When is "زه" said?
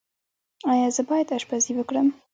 0.95-1.01